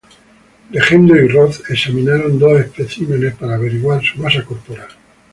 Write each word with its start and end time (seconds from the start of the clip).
Legendre 0.71 1.23
y 1.25 1.27
Roth 1.27 1.69
examinaron 1.69 2.39
dos 2.39 2.59
especímenes 2.59 3.35
para 3.35 3.53
averiguar 3.53 4.01
su 4.03 4.19
masa 4.19 4.43
corporal. 4.43 4.87